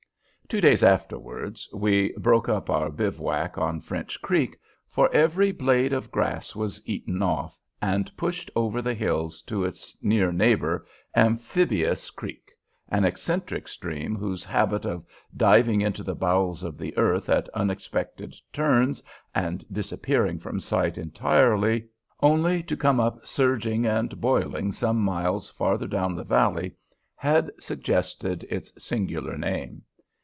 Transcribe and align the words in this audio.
Two 0.49 0.59
days 0.59 0.83
afterwards 0.83 1.69
we 1.73 2.11
broke 2.17 2.49
up 2.49 2.69
our 2.69 2.89
bivouac 2.89 3.57
on 3.57 3.79
French 3.79 4.21
Creek, 4.21 4.59
for 4.89 5.09
every 5.13 5.53
blade 5.53 5.93
of 5.93 6.11
grass 6.11 6.53
was 6.57 6.85
eaten 6.85 7.21
off, 7.23 7.57
and 7.81 8.11
pushed 8.17 8.51
over 8.53 8.81
the 8.81 8.93
hills 8.93 9.41
to 9.43 9.63
its 9.63 9.95
near 10.03 10.29
neighbor, 10.33 10.85
Amphibious 11.15 12.09
Creek, 12.11 12.51
an 12.89 13.05
eccentric 13.05 13.69
stream 13.69 14.13
whose 14.17 14.43
habit 14.43 14.83
of 14.85 15.05
diving 15.37 15.79
into 15.79 16.03
the 16.03 16.15
bowels 16.15 16.63
of 16.63 16.77
the 16.77 16.97
earth 16.97 17.29
at 17.29 17.47
unexpected 17.53 18.35
turns 18.51 19.01
and 19.33 19.63
disappearing 19.71 20.37
from 20.37 20.59
sight 20.59 20.97
entirely, 20.97 21.85
only 22.19 22.61
to 22.61 22.75
come 22.75 22.99
up 22.99 23.25
surging 23.25 23.85
and 23.85 24.19
boiling 24.19 24.73
some 24.73 24.97
miles 25.01 25.49
farther 25.49 25.87
down 25.87 26.13
the 26.13 26.25
valley, 26.25 26.73
had 27.15 27.49
suggested 27.57 28.43
its 28.49 28.73
singular 28.83 29.37
name. 29.37 29.83